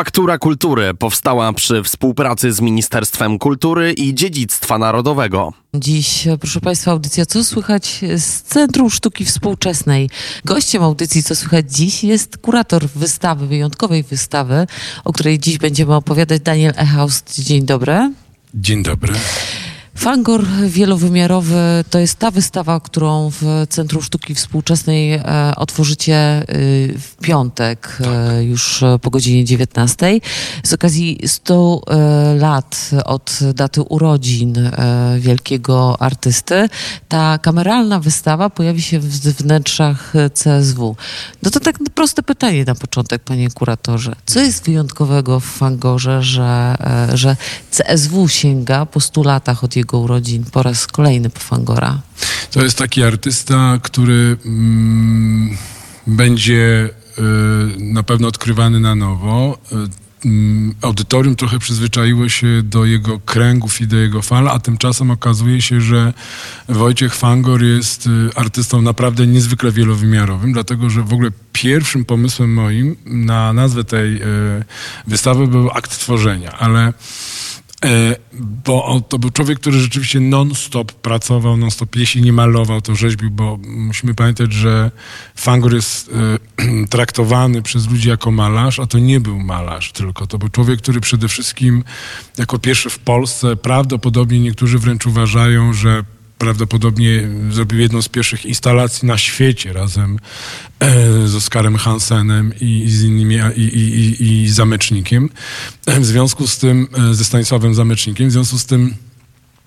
Faktura 0.00 0.38
Kultury 0.38 0.94
powstała 0.94 1.52
przy 1.52 1.82
współpracy 1.82 2.52
z 2.52 2.60
Ministerstwem 2.60 3.38
Kultury 3.38 3.92
i 3.92 4.14
Dziedzictwa 4.14 4.78
Narodowego. 4.78 5.52
Dziś, 5.74 6.28
proszę 6.40 6.60
Państwa, 6.60 6.90
audycja 6.90 7.26
Co 7.26 7.44
słychać 7.44 8.00
z 8.16 8.42
Centrum 8.42 8.90
Sztuki 8.90 9.24
Współczesnej. 9.24 10.10
Gościem 10.44 10.82
audycji 10.82 11.22
Co 11.22 11.36
słychać 11.36 11.72
dziś 11.72 12.04
jest 12.04 12.38
kurator 12.38 12.88
wystawy, 12.88 13.46
wyjątkowej 13.46 14.02
wystawy, 14.02 14.66
o 15.04 15.12
której 15.12 15.38
dziś 15.38 15.58
będziemy 15.58 15.94
opowiadać, 15.94 16.42
Daniel 16.42 16.72
Echaust. 16.76 17.40
Dzień 17.40 17.66
dobry. 17.66 18.12
Dzień 18.54 18.82
dobry. 18.82 19.12
Fangor 20.00 20.44
wielowymiarowy 20.66 21.84
to 21.90 21.98
jest 21.98 22.18
ta 22.18 22.30
wystawa, 22.30 22.80
którą 22.80 23.30
w 23.30 23.66
Centrum 23.68 24.02
Sztuki 24.02 24.34
Współczesnej 24.34 25.12
e, 25.12 25.22
otworzycie 25.56 26.14
e, 26.14 26.44
w 26.98 27.16
piątek, 27.22 27.98
e, 28.00 28.04
tak. 28.04 28.44
już 28.44 28.84
po 29.02 29.10
godzinie 29.10 29.44
19. 29.44 30.20
Z 30.62 30.72
okazji 30.72 31.18
100 31.26 31.80
e, 31.86 32.34
lat 32.34 32.90
od 33.04 33.38
daty 33.54 33.82
urodzin 33.82 34.58
e, 34.58 34.72
wielkiego 35.18 36.02
artysty, 36.02 36.68
ta 37.08 37.38
kameralna 37.38 38.00
wystawa 38.00 38.50
pojawi 38.50 38.82
się 38.82 39.00
w 39.00 39.06
wnętrzach 39.08 40.12
CSW. 40.34 40.96
No 41.42 41.50
to 41.50 41.60
tak 41.60 41.76
proste 41.94 42.22
pytanie 42.22 42.64
na 42.64 42.74
początek, 42.74 43.22
panie 43.22 43.50
kuratorze. 43.50 44.16
Co 44.26 44.40
jest 44.40 44.64
wyjątkowego 44.64 45.40
w 45.40 45.44
Fangorze, 45.44 46.22
że, 46.22 46.76
e, 47.10 47.16
że 47.16 47.36
CSW 47.70 48.28
sięga 48.28 48.86
po 48.86 49.00
100 49.00 49.22
latach 49.22 49.64
od 49.64 49.76
jego 49.76 49.89
jego 49.90 49.98
urodzin 49.98 50.44
po 50.44 50.62
raz 50.62 50.86
kolejny 50.86 51.30
po 51.30 51.40
Fangora. 51.40 52.00
To 52.50 52.62
jest 52.62 52.78
taki 52.78 53.02
artysta, 53.02 53.78
który 53.82 54.36
mm, 54.46 55.56
będzie 56.06 56.90
y, 57.18 57.22
na 57.78 58.02
pewno 58.02 58.28
odkrywany 58.28 58.80
na 58.80 58.94
nowo. 58.94 59.58
Y, 59.72 60.28
mm, 60.28 60.74
audytorium 60.82 61.36
trochę 61.36 61.58
przyzwyczaiło 61.58 62.28
się 62.28 62.62
do 62.62 62.84
jego 62.84 63.18
kręgów 63.18 63.80
i 63.80 63.86
do 63.86 63.96
jego 63.96 64.22
fal, 64.22 64.48
a 64.48 64.58
tymczasem 64.58 65.10
okazuje 65.10 65.62
się, 65.62 65.80
że 65.80 66.12
Wojciech 66.68 67.14
Fangor 67.14 67.62
jest 67.62 68.06
y, 68.06 68.10
artystą 68.34 68.82
naprawdę 68.82 69.26
niezwykle 69.26 69.72
wielowymiarowym, 69.72 70.52
dlatego 70.52 70.90
że 70.90 71.02
w 71.02 71.12
ogóle 71.12 71.30
pierwszym 71.52 72.04
pomysłem 72.04 72.54
moim 72.54 72.96
na 73.04 73.52
nazwę 73.52 73.84
tej 73.84 74.20
wystawy 75.06 75.46
był 75.46 75.70
akt 75.70 75.98
tworzenia, 75.98 76.52
ale 76.58 76.92
E, 76.92 76.92
bo 78.64 79.00
to 79.08 79.18
był 79.18 79.30
człowiek, 79.30 79.60
który 79.60 79.80
rzeczywiście 79.80 80.20
non-stop 80.20 80.92
pracował, 80.92 81.56
non-stop 81.56 81.96
jeśli 81.96 82.22
nie 82.22 82.32
malował, 82.32 82.80
to 82.80 82.94
rzeźbił, 82.94 83.30
bo 83.30 83.58
musimy 83.66 84.14
pamiętać, 84.14 84.52
że 84.52 84.90
Fangor 85.36 85.74
jest 85.74 86.10
e, 86.58 86.86
traktowany 86.96 87.62
przez 87.62 87.90
ludzi 87.90 88.08
jako 88.08 88.30
malarz, 88.30 88.78
a 88.78 88.86
to 88.86 88.98
nie 88.98 89.20
był 89.20 89.38
malarz 89.38 89.92
tylko. 89.92 90.26
To 90.26 90.38
był 90.38 90.48
człowiek, 90.48 90.82
który 90.82 91.00
przede 91.00 91.28
wszystkim 91.28 91.84
jako 92.38 92.58
pierwszy 92.58 92.90
w 92.90 92.98
Polsce, 92.98 93.56
prawdopodobnie 93.56 94.40
niektórzy 94.40 94.78
wręcz 94.78 95.06
uważają, 95.06 95.72
że 95.72 96.04
prawdopodobnie 96.40 97.28
zrobił 97.50 97.80
jedną 97.80 98.02
z 98.02 98.08
pierwszych 98.08 98.46
instalacji 98.46 99.08
na 99.08 99.18
świecie 99.18 99.72
razem 99.72 100.18
e, 100.80 101.28
z 101.28 101.34
Oskarem 101.34 101.76
Hansenem 101.76 102.52
i, 102.60 102.90
z 102.90 103.02
innymi, 103.02 103.38
i, 103.56 103.60
i, 103.60 104.42
i, 104.42 104.48
Zamecznikiem. 104.48 105.28
W 105.86 106.04
związku 106.04 106.46
z 106.46 106.58
tym, 106.58 106.88
e, 107.10 107.14
ze 107.14 107.24
Stanisławem 107.24 107.74
Zamecznikiem, 107.74 108.28
w 108.28 108.32
związku 108.32 108.58
z 108.58 108.66
tym, 108.66 108.94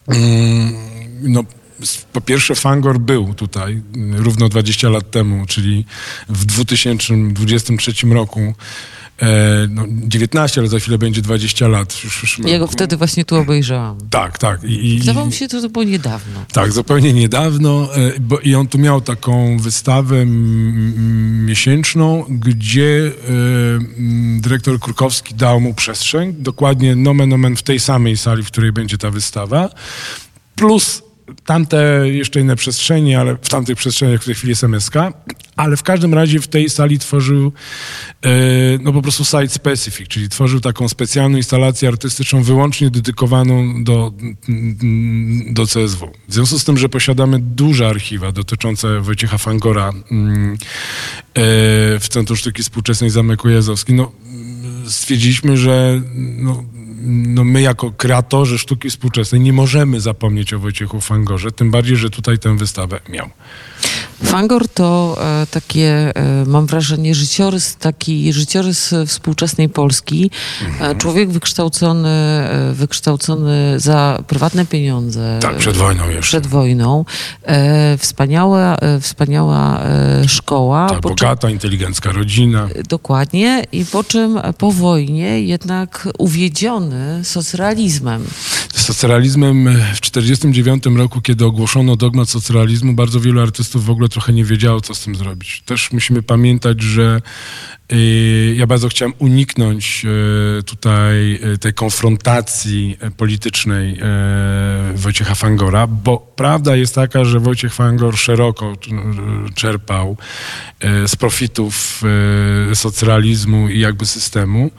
mm, 0.08 0.74
no, 1.22 1.44
po 2.14 2.22
pierwsze 2.22 2.56
Fangor 2.56 3.00
był 3.00 3.34
tutaj 3.34 3.82
równo 4.12 4.50
20 4.50 4.90
lat 4.90 5.12
temu, 5.12 5.46
czyli 5.46 5.86
w 6.30 6.46
2023 6.46 8.08
roku 8.08 8.40
e, 8.42 8.54
no, 9.70 9.86
19, 9.90 10.62
ale 10.62 10.70
za 10.70 10.80
chwilę 10.80 10.98
będzie 10.98 11.22
20 11.22 11.68
lat. 11.68 12.04
Już, 12.04 12.22
już 12.22 12.40
ja 12.40 12.60
go 12.60 12.68
wtedy 12.68 12.98
właśnie 12.98 13.26
tu 13.26 13.36
obejrzałam. 13.36 13.98
Tak, 14.10 14.38
tak. 14.38 14.64
I, 14.64 15.00
Zdawało 15.02 15.26
mi 15.26 15.34
się, 15.34 15.48
że 15.52 15.62
to 15.62 15.70
było 15.70 15.84
niedawno. 15.84 16.46
Tak, 16.52 16.72
zupełnie 16.72 17.14
niedawno. 17.14 17.96
E, 17.96 18.20
bo, 18.20 18.40
I 18.40 18.56
on 18.56 18.68
tu 18.68 18.78
miał 18.78 19.02
taką 19.02 19.58
wystawę 19.58 20.26
miesięczną, 21.46 22.26
gdzie 22.30 23.08
e, 23.08 24.42
dyrektor 24.42 24.80
Kurkowski 24.80 25.36
dał 25.36 25.62
mu 25.62 25.74
przestrzeń, 25.74 26.36
dokładnie 26.40 26.96
nomen 26.96 27.34
omen 27.34 27.56
w 27.56 27.64
tej 27.64 27.80
samej 27.80 28.18
sali, 28.18 28.44
w 28.44 28.48
której 28.48 28.72
będzie 28.72 28.98
ta 28.98 29.12
wystawa, 29.12 29.70
plus 30.56 31.04
tamte 31.46 32.10
jeszcze 32.10 32.40
inne 32.40 32.56
przestrzenie, 32.56 33.20
ale 33.20 33.36
w 33.42 33.50
tamtych 33.50 33.78
przestrzeniach 33.78 34.22
w 34.22 34.26
tej 34.26 34.36
chwili 34.36 34.50
jest 34.50 34.64
MSK, 34.64 34.96
ale 35.56 35.78
w 35.78 35.84
każdym 35.84 36.14
razie 36.14 36.40
w 36.40 36.48
tej 36.48 36.70
sali 36.70 37.00
tworzył 37.00 37.52
e, 38.26 38.30
no 38.82 38.94
po 38.94 39.02
prostu 39.02 39.26
site 39.26 39.50
specific, 39.50 40.08
czyli 40.08 40.30
tworzył 40.30 40.60
taką 40.60 40.90
specjalną 40.90 41.38
instalację 41.38 41.88
artystyczną 41.88 42.44
wyłącznie 42.44 42.90
dedykowaną 42.90 43.84
do, 43.84 44.14
do 45.50 45.66
CSW. 45.66 46.12
W 46.28 46.34
związku 46.34 46.60
z 46.60 46.64
tym, 46.64 46.78
że 46.78 46.90
posiadamy 46.90 47.40
duże 47.40 47.88
archiwa 47.88 48.32
dotyczące 48.32 49.00
Wojciecha 49.00 49.38
Fangora 49.38 49.94
mm, 50.12 50.54
e, 50.54 50.58
w 52.00 52.06
Centrum 52.10 52.38
Sztuki 52.38 52.64
Współczesnej 52.64 53.10
Zamek 53.10 53.46
Ujazowski, 53.46 53.94
no 53.94 54.12
stwierdziliśmy, 54.88 55.58
że 55.58 56.02
no, 56.16 56.64
no 57.06 57.44
my 57.44 57.62
jako 57.62 57.92
kreatorzy 57.92 58.60
sztuki 58.60 58.90
współczesnej 58.90 59.42
nie 59.42 59.54
możemy 59.54 60.02
zapomnieć 60.02 60.54
o 60.54 60.60
Wojciechu 60.60 61.02
Fangorze, 61.02 61.52
tym 61.52 61.72
bardziej, 61.72 61.98
że 61.98 62.10
tutaj 62.10 62.40
tę 62.40 62.58
wystawę 62.58 63.00
miał. 63.10 63.30
Fangor 64.24 64.68
to 64.68 65.18
e, 65.22 65.48
takie, 65.48 66.12
e, 66.16 66.46
mam 66.46 66.66
wrażenie, 66.66 67.16
życiorys, 67.16 67.76
taki 67.76 68.34
życiorys 68.34 68.94
współczesnej 69.08 69.70
Polski. 69.70 70.32
E, 70.62 70.66
mhm. 70.66 70.98
Człowiek 70.98 71.30
wykształcony, 71.30 72.10
e, 72.10 72.74
wykształcony 72.74 73.80
za 73.80 74.24
prywatne 74.28 74.66
pieniądze. 74.66 75.40
Tak, 75.42 75.58
przed 75.58 75.78
wojną 75.78 76.10
jeszcze. 76.10 76.22
Przed 76.22 76.48
wojną. 76.48 77.06
E, 77.44 77.98
wspaniała, 77.98 78.76
e, 78.76 79.00
wspaniała 79.00 79.84
szkoła. 80.28 80.90
Tak, 80.90 81.02
bogata, 81.02 81.48
czym, 81.48 81.52
inteligencka 81.52 82.12
rodzina. 82.12 82.70
Dokładnie. 82.90 83.64
I 83.72 83.86
po 83.86 84.04
czym 84.04 84.40
po 84.58 84.72
wojnie 84.72 85.42
jednak 85.42 86.08
uwiedziony 86.18 87.26
socrealizmem. 87.26 88.24
Socrealizmem 88.74 89.66
w 89.96 90.00
1949 90.00 90.98
roku, 90.98 91.22
kiedy 91.22 91.46
ogłoszono 91.46 91.96
dogmat 91.96 92.30
socrealizmu, 92.30 92.94
bardzo 92.94 93.20
wielu 93.20 93.42
artystów 93.42 93.86
w 93.86 93.90
ogóle 93.90 94.10
trochę 94.14 94.34
nie 94.34 94.44
wiedziało, 94.44 94.82
co 94.82 94.96
z 94.96 95.04
tym 95.04 95.16
zrobić. 95.16 95.62
Też 95.66 95.92
musimy 95.92 96.24
pamiętać, 96.24 96.82
że 96.82 97.22
y, 97.94 98.56
ja 98.58 98.68
bardzo 98.68 98.90
chciałem 98.90 99.14
uniknąć 99.20 100.06
y, 100.60 100.64
tutaj 100.64 101.40
y, 101.54 101.58
tej 101.58 101.74
konfrontacji 101.74 102.98
politycznej 103.18 104.00
Wojciecha 104.96 105.36
Fangora, 105.36 105.88
bo 105.88 106.34
prawda 106.36 106.76
jest 106.76 106.96
taka, 106.96 107.26
że 107.26 107.40
Wojciech 107.40 107.74
Fangor 107.74 108.18
szeroko 108.18 108.74
czerpał 109.56 110.18
z 111.08 111.16
profitów 111.16 112.04
socrealizmu 112.74 113.70
i 113.70 113.80
jakby 113.80 114.06
systemu, 114.06 114.72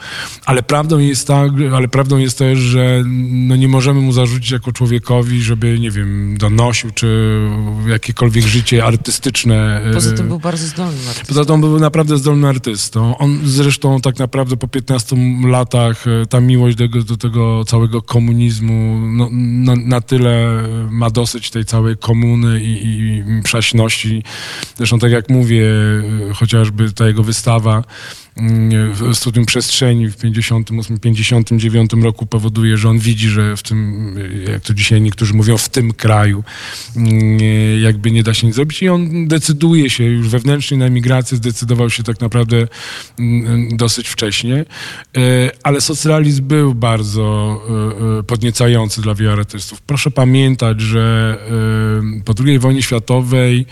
ale 0.47 0.63
prawdą 0.63 0.99
jest 0.99 1.27
tak, 1.27 1.53
ale 1.75 1.89
prawdą 1.89 2.19
jest 2.19 2.39
też, 2.39 2.59
że 2.59 3.03
no 3.31 3.57
nie 3.57 3.69
możemy 3.69 4.01
mu 4.01 4.13
zarzucić 4.13 4.51
jako 4.51 4.73
człowiekowi, 4.73 5.43
żeby, 5.43 5.79
nie 5.79 5.91
wiem, 5.91 6.39
donosił, 6.39 6.91
czy 6.91 7.39
jakiekolwiek 7.87 8.47
życie 8.47 8.85
artystyczne. 8.85 9.24
Poza 9.95 10.13
tym 10.13 10.29
był 10.29 10.39
bardzo 10.39 10.67
zdolnym 10.67 11.09
artystą. 11.09 11.29
Poza 11.29 11.45
tym 11.45 11.61
był 11.61 11.81
naprawdę 11.81 12.19
zdolnym 12.19 12.45
artystą. 12.45 13.19
On 13.19 13.41
zresztą 13.45 14.01
tak 14.01 14.19
naprawdę 14.19 14.57
po 14.57 14.69
15 14.69 15.17
latach 15.47 16.05
e, 16.07 16.27
ta 16.27 16.41
miłość 16.41 16.77
do, 16.77 16.89
do 16.89 17.17
tego 17.17 17.65
całego 17.65 18.03
komunizmu 18.03 19.01
no, 19.09 19.29
na, 19.33 19.77
na, 19.77 20.01
tyle 20.01 20.63
ma 20.91 21.11
dosyć 21.11 21.51
tej 21.51 21.65
całej 21.65 21.97
komuny 21.97 22.61
i, 22.61 22.99
i 22.99 23.43
przaśności. 23.43 24.23
Zresztą 24.77 24.99
tak 24.99 25.11
jak 25.11 25.31
mówię, 25.31 25.71
e, 26.31 26.35
chociażby 26.35 26.93
ta 26.93 27.07
jego 27.07 27.23
wystawa 27.23 27.85
studium 29.13 29.47
przestrzeni 29.47 30.09
w 30.09 30.17
58-59 30.17 32.03
roku 32.03 32.27
powoduje, 32.27 32.77
że 32.77 32.89
on 32.89 32.99
widzi, 32.99 33.29
że 33.29 33.57
w 33.57 33.63
tym, 33.63 34.09
jak 34.53 34.63
to 34.63 34.75
dzisiaj 34.75 35.01
niektórzy 35.01 35.35
mówią, 35.35 35.59
w 35.59 35.69
tym 35.69 35.93
kraju 35.93 36.45
mm, 36.97 37.39
jakby 37.83 38.11
nie 38.11 38.23
da 38.23 38.35
się 38.35 38.47
nic 38.47 38.57
zrobić 38.57 38.83
i 38.83 38.89
on 38.89 39.29
decyduje 39.29 39.91
się 39.91 40.05
już 40.05 40.29
wewnętrznie 40.29 40.79
na 40.79 40.85
emigrację, 40.85 41.37
zdecydował 41.37 41.91
się 41.91 42.03
tak 42.03 42.21
naprawdę 42.21 42.67
mm, 43.19 43.77
dosyć 43.77 44.09
wcześnie, 44.09 44.65
e, 45.17 45.51
ale 45.63 45.81
socrealizm 45.81 46.45
był 46.45 46.75
bardzo 46.75 47.61
e, 48.15 48.19
e, 48.19 48.23
podniecający 48.23 49.03
dla 49.03 49.15
wielu 49.15 49.33
artystów. 49.33 49.81
Proszę 49.81 50.11
pamiętać, 50.11 50.81
że 50.81 51.05
po 52.25 52.35
II 52.45 52.59
wojnie 52.59 52.83
światowej 52.83 53.67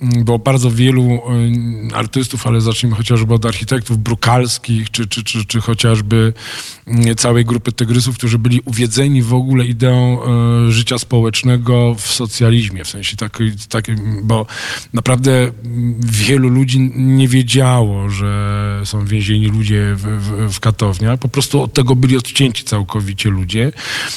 było 0.00 0.38
bardzo 0.38 0.70
wielu 0.70 1.20
artystów, 1.94 2.46
ale 2.46 2.60
zacznijmy 2.60 2.96
chociażby 2.96 3.34
od 3.34 3.46
architektów, 3.46 3.95
brukalskich, 3.96 4.90
czy, 4.90 5.06
czy, 5.06 5.24
czy, 5.24 5.44
czy 5.44 5.60
chociażby 5.60 6.32
mm, 6.86 7.16
całej 7.16 7.44
grupy 7.44 7.72
tygrysów, 7.72 8.18
którzy 8.18 8.38
byli 8.38 8.60
uwiedzeni 8.64 9.22
w 9.22 9.34
ogóle 9.34 9.64
ideą 9.64 10.22
e, 10.22 10.70
życia 10.70 10.98
społecznego 10.98 11.94
w 11.94 12.06
socjalizmie, 12.06 12.84
w 12.84 12.88
sensie 12.88 13.16
takiej, 13.16 13.52
taki, 13.68 13.92
bo 14.22 14.46
naprawdę 14.92 15.52
wielu 15.98 16.48
ludzi 16.48 16.90
nie 16.96 17.28
wiedziało, 17.28 18.10
że 18.10 18.82
są 18.84 19.06
więzieni 19.06 19.46
ludzie 19.46 19.94
w, 19.94 20.02
w, 20.02 20.54
w 20.54 20.60
katowniach, 20.60 21.18
po 21.18 21.28
prostu 21.28 21.62
od 21.62 21.72
tego 21.72 21.96
byli 21.96 22.16
odcięci 22.16 22.64
całkowicie 22.64 23.30
ludzie, 23.30 23.72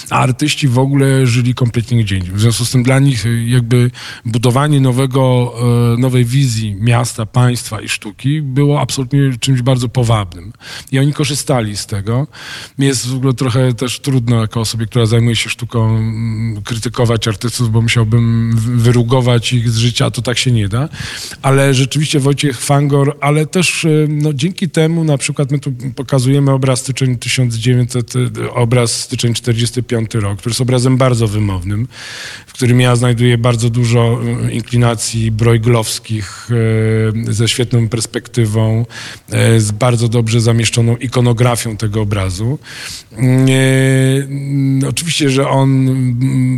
a 0.10 0.20
artyści 0.20 0.68
w 0.68 0.80
ogóle 0.80 1.28
żyli 1.28 1.56
kompletnie 1.56 2.04
gdzie 2.04 2.18
indziej. 2.18 2.34
W 2.34 2.40
związku 2.40 2.66
z 2.66 2.72
tym 2.72 2.84
dla 2.84 3.00
nich 3.00 3.26
jakby 3.46 3.92
budowanie 4.26 4.82
nowego, 4.82 5.54
e, 5.94 5.98
nowej 5.98 6.26
wizji 6.26 6.76
miasta, 6.80 7.26
państwa 7.26 7.82
i 7.82 7.90
sztuki 7.90 8.42
było 8.42 8.82
absolutnie 8.82 9.20
czymś 9.40 9.62
bardzo 9.70 9.90
powabnym. 9.90 10.54
I 10.92 11.00
oni 11.00 11.14
korzystali 11.14 11.78
z 11.78 11.86
tego. 11.86 12.28
Mi 12.80 12.86
jest 12.86 13.08
w 13.08 13.16
ogóle 13.16 13.34
trochę 13.34 13.74
też 13.74 14.00
trudno 14.00 14.42
jako 14.42 14.60
osobie, 14.60 14.86
która 14.86 15.06
zajmuje 15.06 15.36
się 15.36 15.50
sztuką, 15.50 15.90
mm, 15.90 16.62
krytykować 16.62 17.28
artystów, 17.28 17.72
bo 17.72 17.82
musiałbym 17.82 18.52
wyrugować 18.56 19.54
ich 19.54 19.70
z 19.70 19.78
życia, 19.78 20.12
to 20.12 20.22
tak 20.22 20.38
się 20.38 20.52
nie 20.52 20.68
da. 20.70 20.90
Ale 21.42 21.74
rzeczywiście 21.74 22.20
Wojciech 22.20 22.62
Fangor, 22.62 23.18
ale 23.22 23.46
też 23.46 23.86
e, 23.86 23.90
no, 24.08 24.34
dzięki 24.34 24.70
temu 24.70 25.04
na 25.04 25.18
przykład 25.18 25.52
my 25.52 25.60
tu 25.60 25.72
pokazujemy 25.96 26.52
obraz 26.52 26.80
styczeń 26.80 27.18
1900, 27.18 28.14
e, 28.16 28.52
obraz 28.52 28.92
styczeń 28.92 29.34
45 29.34 30.14
rok, 30.14 30.40
który 30.40 30.52
jest 30.52 30.62
obrazem 30.62 30.98
bardzo 30.98 31.28
wymownym, 31.28 31.88
w 32.48 32.54
którym 32.54 32.82
ja 32.82 32.96
znajduję 32.96 33.38
bardzo 33.38 33.70
dużo 33.70 34.20
e, 34.46 34.52
inklinacji 34.52 35.32
brojglowskich 35.32 36.50
ze 37.30 37.48
świetną 37.48 37.90
perspektywą, 37.90 38.86
z 39.62 39.72
bardzo 39.72 40.08
dobrze 40.08 40.42
zamieszczoną 40.42 40.98
ikonografią 40.98 41.78
tego 41.78 42.02
obrazu. 42.02 42.60
Oczywiście, 44.90 45.30
że 45.30 45.50
on 45.50 45.90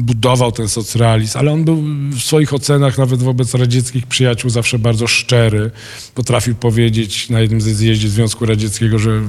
budował 0.02 0.52
ten 0.52 0.70
socrealizm, 0.70 1.38
ale 1.38 1.52
on 1.52 1.64
był 1.64 1.84
w 2.12 2.20
swoich 2.20 2.54
ocenach 2.54 2.98
nawet 2.98 3.24
wobec 3.24 3.54
radzieckich 3.54 4.08
przyjaciół 4.08 4.50
zawsze 4.50 4.80
bardzo 4.80 5.08
szczery. 5.08 5.72
Potrafił 6.16 6.56
powiedzieć 6.56 7.30
na 7.30 7.40
jednym 7.40 7.62
ze 7.62 7.74
zjeździe 7.74 8.10
Związku 8.10 8.46
Radzieckiego, 8.46 9.00
że 9.00 9.22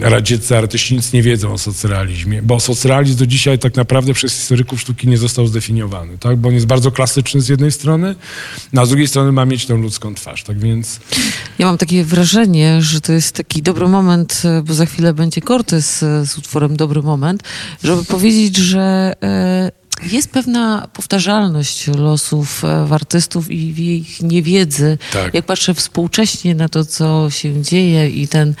radzieccy 0.00 0.56
artyści 0.56 0.96
nic 0.96 1.12
nie 1.12 1.22
wiedzą 1.22 1.52
o 1.52 1.58
socrealizmie, 1.58 2.42
bo 2.42 2.60
socrealizm 2.60 3.18
do 3.18 3.26
dzisiaj 3.26 3.58
tak 3.58 3.76
naprawdę 3.76 4.14
przez 4.14 4.32
historyków 4.32 4.80
sztuki 4.80 5.08
nie 5.08 5.18
został 5.18 5.46
zdefiniowany, 5.46 6.18
tak? 6.18 6.36
bo 6.36 6.48
on 6.48 6.54
jest 6.54 6.66
bardzo 6.66 6.90
klasyczny 6.92 7.40
z 7.40 7.48
jednej 7.48 7.72
strony, 7.72 8.14
no 8.72 8.82
a 8.82 8.86
z 8.86 8.88
drugiej 8.88 9.08
strony 9.08 9.32
ma 9.32 9.46
mieć 9.46 9.66
tę 9.66 9.74
ludzką 9.74 10.14
twarz, 10.14 10.42
tak 10.42 10.58
więc... 10.58 11.00
Ja 11.58 11.66
mam 11.66 11.78
takie 11.78 12.04
wrażenie, 12.04 12.82
że 12.82 12.95
to 13.00 13.12
jest 13.12 13.32
taki 13.32 13.62
dobry 13.62 13.88
moment, 13.88 14.42
bo 14.64 14.74
za 14.74 14.86
chwilę 14.86 15.14
będzie 15.14 15.40
Cortez 15.40 15.98
z 16.24 16.38
utworem 16.38 16.76
Dobry 16.76 17.02
Moment, 17.02 17.42
żeby 17.84 18.04
powiedzieć, 18.04 18.56
że... 18.56 19.12
E, 19.22 19.86
jest 20.02 20.30
pewna 20.30 20.88
powtarzalność 20.92 21.86
losów 21.88 22.64
e, 22.64 22.88
artystów 22.90 23.50
i 23.50 23.96
ich 23.96 24.22
niewiedzy. 24.22 24.98
Tak. 25.12 25.34
Jak 25.34 25.46
patrzę 25.46 25.74
współcześnie 25.74 26.54
na 26.54 26.68
to, 26.68 26.84
co 26.84 27.30
się 27.30 27.62
dzieje 27.62 28.10
i 28.10 28.28
ten 28.28 28.54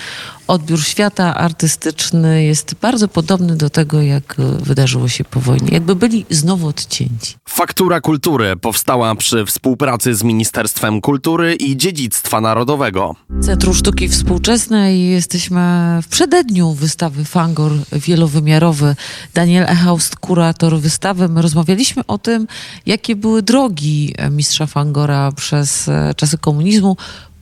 odbiór 0.46 0.84
świata 0.84 1.34
artystyczny 1.34 2.44
jest 2.44 2.74
bardzo 2.82 3.08
podobny 3.08 3.56
do 3.56 3.70
tego, 3.70 4.02
jak 4.02 4.36
wydarzyło 4.62 5.08
się 5.08 5.24
po 5.24 5.40
wojnie. 5.40 5.68
Jakby 5.72 5.96
byli 5.96 6.26
znowu 6.30 6.66
odcięci. 6.66 7.34
Faktura 7.48 8.00
Kultury 8.00 8.56
powstała 8.56 9.14
przy 9.14 9.46
współpracy 9.46 10.14
z 10.14 10.22
Ministerstwem 10.22 11.00
Kultury 11.00 11.54
i 11.54 11.76
Dziedzictwa 11.76 12.40
Narodowego. 12.40 13.16
Centrum 13.42 13.74
Sztuki 13.74 14.08
Współczesnej 14.08 15.10
jesteśmy 15.10 15.60
w 16.02 16.08
przededniu 16.08 16.72
wystawy 16.72 17.24
Fangor 17.24 17.72
wielowymiarowy. 17.92 18.96
Daniel 19.34 19.64
Echaust, 19.64 20.16
kurator 20.16 20.78
wystawy. 20.78 21.28
My 21.28 21.42
rozmawialiśmy 21.42 22.02
o 22.06 22.18
tym, 22.18 22.46
jakie 22.86 23.16
były 23.16 23.42
drogi 23.42 24.14
mistrza 24.30 24.66
Fangora 24.66 25.32
przez 25.32 25.88
e, 25.88 26.14
czasy 26.16 26.38
komunizmu 26.38 26.96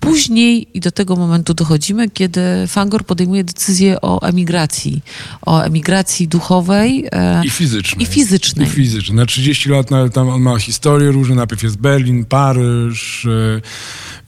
Później 0.04 0.66
i 0.74 0.80
do 0.80 0.92
tego 0.92 1.16
momentu 1.16 1.54
dochodzimy, 1.54 2.10
kiedy 2.10 2.40
Fangor 2.68 3.06
podejmuje 3.06 3.44
decyzję 3.44 4.00
o 4.00 4.22
emigracji, 4.22 5.02
o 5.42 5.60
emigracji 5.60 6.28
duchowej 6.28 7.06
e, 7.12 7.42
i 7.44 7.50
fizycznej. 7.50 8.02
I 8.02 8.06
fizycznej. 8.06 8.66
I 8.66 8.70
fizycznej. 8.70 9.16
Na 9.16 9.26
30 9.26 9.68
lat 9.68 9.90
na, 9.90 10.08
tam 10.08 10.28
on 10.28 10.42
ma 10.42 10.58
historię 10.58 11.10
różne, 11.10 11.34
najpierw 11.34 11.62
jest 11.62 11.76
Berlin, 11.76 12.24
Paryż, 12.24 13.26
e, 13.26 13.60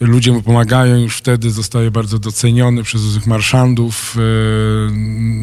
ludzie 0.00 0.32
mu 0.32 0.42
pomagają, 0.42 0.96
już 0.96 1.16
wtedy 1.16 1.50
zostaje 1.50 1.90
bardzo 1.90 2.18
doceniony 2.18 2.82
przez 2.82 3.00
tych 3.14 3.26
marszandów 3.26 4.16
e, 4.16 4.20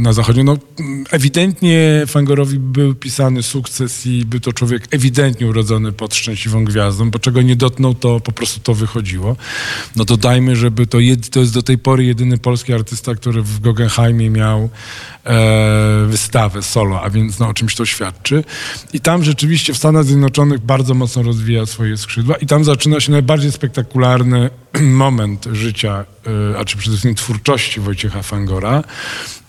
na 0.01 0.13
zachodzie. 0.13 0.43
No, 0.43 0.57
ewidentnie 1.11 2.03
Fangorowi 2.07 2.59
był 2.59 2.95
pisany 2.95 3.43
sukces 3.43 4.05
i 4.05 4.25
był 4.25 4.39
to 4.39 4.53
człowiek 4.53 4.87
ewidentnie 4.91 5.47
urodzony 5.47 5.91
pod 5.91 6.15
szczęśliwą 6.15 6.65
gwiazdą, 6.65 7.11
bo 7.11 7.19
czego 7.19 7.41
nie 7.41 7.55
dotknął, 7.55 7.95
to 7.95 8.19
po 8.19 8.31
prostu 8.31 8.59
to 8.59 8.73
wychodziło. 8.73 9.35
No 9.95 10.05
dodajmy, 10.23 10.55
żeby 10.55 10.87
to, 10.87 10.99
jed, 10.99 11.29
to 11.29 11.39
jest 11.39 11.53
do 11.53 11.63
tej 11.63 11.77
pory 11.77 12.05
jedyny 12.05 12.37
polski 12.37 12.73
artysta, 12.73 13.15
który 13.15 13.41
w 13.41 13.59
Guggenheimie 13.59 14.29
miał 14.29 14.69
wystawę 16.07 16.61
solo, 16.61 17.01
a 17.01 17.09
więc 17.09 17.39
no, 17.39 17.47
o 17.47 17.53
czymś 17.53 17.75
to 17.75 17.85
świadczy. 17.85 18.43
I 18.93 18.99
tam 18.99 19.23
rzeczywiście 19.23 19.73
w 19.73 19.77
Stanach 19.77 20.05
Zjednoczonych 20.05 20.59
bardzo 20.59 20.93
mocno 20.93 21.23
rozwija 21.23 21.65
swoje 21.65 21.97
skrzydła 21.97 22.35
i 22.35 22.47
tam 22.47 22.63
zaczyna 22.63 22.99
się 22.99 23.11
najbardziej 23.11 23.51
spektakularny 23.51 24.49
moment 24.81 25.47
życia, 25.51 26.05
e, 26.53 26.59
a 26.59 26.65
czy 26.65 26.77
przede 26.77 26.97
wszystkim 26.97 27.15
twórczości 27.15 27.79
Wojciecha 27.79 28.23
Fangora, 28.23 28.83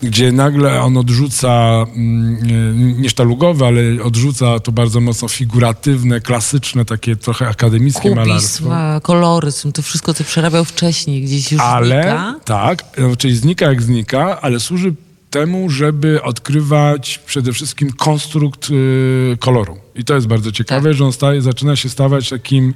gdzie 0.01 0.31
nagle 0.31 0.81
on 0.81 0.97
odrzuca, 0.97 1.85
mm, 1.95 3.01
nie 3.01 3.09
sztalugowe, 3.09 3.67
ale 3.67 3.81
odrzuca 4.03 4.59
to 4.59 4.71
bardzo 4.71 5.01
mocno 5.01 5.27
figuratywne, 5.27 6.21
klasyczne, 6.21 6.85
takie 6.85 7.15
trochę 7.15 7.47
akademickie 7.47 8.09
Kubizm, 8.09 8.15
malarstwo. 8.15 8.69
koloryzm, 9.03 9.71
to 9.71 9.81
wszystko, 9.81 10.13
co 10.13 10.23
przerabiał 10.23 10.65
wcześniej, 10.65 11.21
gdzieś 11.21 11.51
już 11.51 11.61
ale, 11.61 12.01
znika. 12.03 12.35
Tak, 12.45 12.83
czyli 13.17 13.35
znika 13.35 13.65
jak 13.65 13.81
znika, 13.81 14.41
ale 14.41 14.59
służy 14.59 14.93
temu, 15.35 15.69
żeby 15.69 16.21
odkrywać 16.23 17.19
przede 17.25 17.53
wszystkim 17.53 17.91
konstrukt 17.91 18.69
y, 18.69 19.37
koloru. 19.39 19.77
I 19.95 20.03
to 20.03 20.15
jest 20.15 20.27
bardzo 20.27 20.51
ciekawe, 20.51 20.89
tak. 20.89 20.97
że 20.97 21.05
on 21.05 21.13
staje, 21.13 21.41
zaczyna 21.41 21.75
się 21.75 21.89
stawać 21.89 22.29
takim 22.29 22.73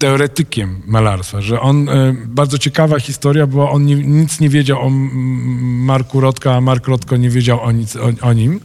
teoretykiem 0.00 0.82
malarstwa, 0.86 1.40
że 1.40 1.60
on, 1.60 1.88
e, 1.88 2.14
bardzo 2.26 2.58
ciekawa 2.58 3.00
historia, 3.00 3.46
bo 3.46 3.70
on 3.70 3.86
nie, 3.86 3.94
nic 3.94 4.40
nie 4.40 4.48
wiedział 4.48 4.80
o 4.80 4.90
Marku 4.90 6.20
Rotka, 6.20 6.54
a 6.54 6.60
Mark 6.60 6.88
Rotko 6.88 7.16
nie 7.16 7.30
wiedział 7.30 7.60
o, 7.60 7.72
nic, 7.72 7.96
o, 7.96 8.12
o, 8.20 8.32
nim. 8.32 8.60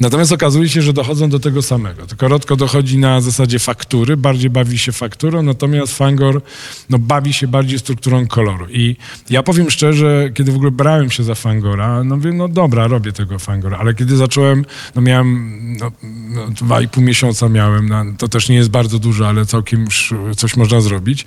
Natomiast 0.00 0.32
okazuje 0.32 0.68
się, 0.68 0.82
że 0.82 0.92
dochodzą 0.92 1.28
do 1.28 1.38
tego 1.38 1.62
samego. 1.62 2.06
Tylko 2.06 2.28
Rotko 2.28 2.56
dochodzi 2.56 2.98
na 2.98 3.20
zasadzie 3.20 3.58
faktury, 3.58 4.16
bardziej 4.16 4.50
bawi 4.50 4.78
się 4.78 4.92
fakturą, 4.92 5.42
natomiast 5.42 5.96
Fangor 5.96 6.42
no, 6.90 6.98
bawi 6.98 7.32
się 7.32 7.48
bardziej 7.48 7.78
strukturą 7.78 8.26
koloru. 8.26 8.66
I 8.70 8.96
ja 9.30 9.42
powiem 9.42 9.70
szczerze, 9.70 10.30
kiedy 10.34 10.52
w 10.52 10.56
ogóle 10.56 10.70
brałem 10.70 11.10
się 11.10 11.22
za 11.22 11.34
Fangora, 11.34 12.04
no 12.04 12.18
wiem, 12.18 12.36
no 12.36 12.48
dobra, 12.48 12.86
robię 12.86 13.12
tego 13.12 13.38
Fangora, 13.38 13.78
ale 13.78 13.94
kiedy 13.94 14.16
zacząłem, 14.16 14.64
no 14.94 15.02
miałem 15.02 15.58
no, 15.80 15.92
no, 16.02 16.48
dwa 16.48 16.80
i 16.80 16.88
pół 16.88 17.02
miesiąca 17.02 17.48
miałem, 17.48 17.88
no, 17.88 18.04
to 18.18 18.28
też 18.28 18.48
nie 18.48 18.56
jest 18.56 18.70
bardzo 18.70 18.98
dużo, 18.98 19.28
ale 19.28 19.46
całkiem 19.46 19.84
już 19.84 20.14
coś 20.36 20.56
można 20.64 20.80
zrobić. 20.80 21.26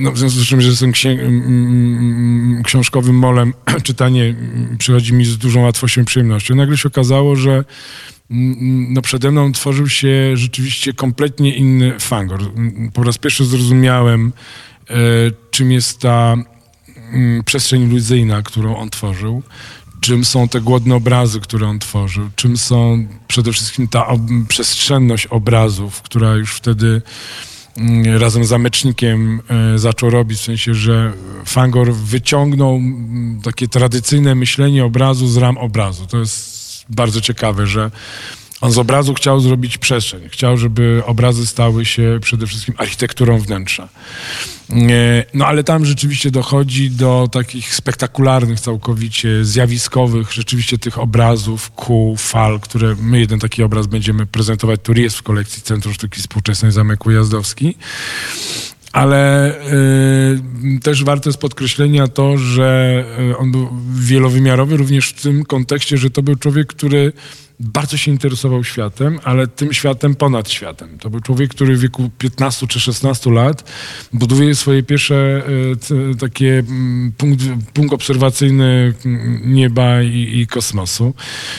No, 0.00 0.12
w 0.12 0.18
związku 0.18 0.40
z 0.40 0.46
czym, 0.46 0.60
że 0.60 0.68
jestem 0.68 0.92
książkowym 2.64 3.16
molem, 3.16 3.54
czytanie 3.82 4.34
przychodzi 4.78 5.12
mi 5.12 5.24
z 5.24 5.38
dużą 5.38 5.62
łatwością 5.62 6.02
i 6.02 6.04
przyjemnością. 6.04 6.54
Nagle 6.54 6.76
się 6.76 6.88
okazało, 6.88 7.36
że 7.36 7.64
no 8.88 9.02
przede 9.02 9.30
mną 9.30 9.52
tworzył 9.52 9.88
się 9.88 10.36
rzeczywiście 10.36 10.92
kompletnie 10.92 11.56
inny 11.56 12.00
fangor. 12.00 12.40
Po 12.92 13.02
raz 13.02 13.18
pierwszy 13.18 13.44
zrozumiałem, 13.44 14.32
e, 14.90 14.94
czym 15.50 15.72
jest 15.72 16.00
ta 16.00 16.36
przestrzeń 17.44 17.82
iluzyjna, 17.82 18.42
którą 18.42 18.76
on 18.76 18.90
tworzył, 18.90 19.42
czym 20.00 20.24
są 20.24 20.48
te 20.48 20.60
głodne 20.60 20.94
obrazy, 20.94 21.40
które 21.40 21.68
on 21.68 21.78
tworzył, 21.78 22.30
czym 22.36 22.56
są 22.56 23.06
przede 23.28 23.52
wszystkim 23.52 23.88
ta 23.88 24.06
ob 24.06 24.20
przestrzenność 24.48 25.26
obrazów, 25.26 26.02
która 26.02 26.34
już 26.34 26.54
wtedy 26.54 27.02
razem 28.18 28.44
z 28.44 28.48
Zamecznikiem 28.48 29.40
e, 29.74 29.78
zaczął 29.78 30.10
robić, 30.10 30.38
w 30.38 30.42
sensie, 30.42 30.74
że 30.74 31.12
Fangor 31.44 31.94
wyciągnął 31.94 32.76
mm, 32.76 33.40
takie 33.42 33.68
tradycyjne 33.68 34.34
myślenie 34.34 34.84
obrazu 34.84 35.28
z 35.28 35.36
ram 35.36 35.58
obrazu. 35.58 36.06
To 36.06 36.18
jest 36.18 36.84
bardzo 36.88 37.20
ciekawe, 37.20 37.66
że 37.66 37.90
on 38.64 38.72
z 38.72 38.78
obrazu 38.78 39.14
chciał 39.14 39.40
zrobić 39.40 39.78
przestrzeń. 39.78 40.28
Chciał, 40.28 40.56
żeby 40.56 41.02
obrazy 41.06 41.46
stały 41.46 41.84
się 41.84 42.18
przede 42.22 42.46
wszystkim 42.46 42.74
architekturą 42.78 43.38
wnętrza. 43.38 43.88
No 45.34 45.46
ale 45.46 45.64
tam 45.64 45.86
rzeczywiście 45.86 46.30
dochodzi 46.30 46.90
do 46.90 47.28
takich 47.32 47.74
spektakularnych, 47.74 48.60
całkowicie 48.60 49.44
zjawiskowych, 49.44 50.32
rzeczywiście 50.32 50.78
tych 50.78 50.98
obrazów, 50.98 51.70
kół, 51.70 52.16
fal, 52.16 52.60
które 52.60 52.96
my 53.00 53.20
jeden 53.20 53.38
taki 53.38 53.62
obraz 53.62 53.86
będziemy 53.86 54.26
prezentować, 54.26 54.80
który 54.80 55.02
jest 55.02 55.16
w 55.16 55.22
kolekcji 55.22 55.62
Centrum 55.62 55.94
Sztuki 55.94 56.20
Współczesnej 56.20 56.72
Zamek 56.72 57.06
Ujazdowski. 57.06 57.76
ale 58.92 59.50
y, 60.76 60.80
też 60.82 61.04
warte 61.04 61.28
jest 61.28 61.40
podkreślenia 61.40 62.08
to, 62.08 62.38
że 62.38 63.04
y, 63.30 63.38
on 63.38 63.52
był 63.52 63.68
wielowymiarowy 63.94 64.76
również 64.76 65.08
w 65.08 65.22
tym 65.22 65.44
kontekście, 65.44 65.98
że 65.98 66.10
to 66.10 66.22
był 66.22 66.36
człowiek, 66.36 66.66
który 66.66 67.12
bardzo 67.60 67.96
się 67.96 68.10
interesował 68.10 68.64
światem, 68.64 69.18
ale 69.24 69.46
tym 69.46 69.72
światem 69.72 70.14
ponad 70.14 70.50
światem. 70.50 70.98
To 70.98 71.10
był 71.10 71.20
człowiek, 71.20 71.50
który 71.50 71.76
w 71.76 71.80
wieku 71.80 72.10
15 72.18 72.66
czy 72.66 72.80
16 72.80 73.30
lat 73.30 73.70
buduje 74.12 74.54
swoje 74.54 74.82
pierwsze 74.82 75.42
y, 76.12 76.16
takie 76.16 76.62
punkt, 77.18 77.42
punkt 77.72 77.94
obserwacyjny 77.94 78.94
nieba 79.44 80.02
i, 80.02 80.40
i, 80.40 80.46
kosmosu 80.46 81.14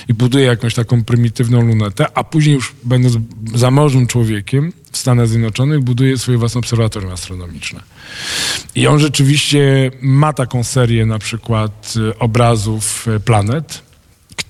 i 0.07 0.13
buduje 0.13 0.45
jakąś 0.45 0.73
taką 0.73 1.03
prymitywną 1.03 1.61
lunetę, 1.61 2.17
a 2.17 2.23
później 2.23 2.55
już 2.55 2.73
będąc 2.83 3.17
zamożnym 3.55 4.07
człowiekiem, 4.07 4.73
w 4.91 4.97
Stanach 4.97 5.27
Zjednoczonych 5.27 5.79
buduje 5.79 6.17
swoje 6.17 6.37
własne 6.37 6.59
obserwatorium 6.59 7.11
astronomiczne. 7.11 7.79
I 8.75 8.87
on 8.87 8.99
rzeczywiście 8.99 9.91
ma 10.01 10.33
taką 10.33 10.63
serię 10.63 11.05
na 11.05 11.19
przykład 11.19 11.93
y, 11.97 12.17
obrazów 12.19 13.07
y, 13.07 13.19
planet, 13.19 13.84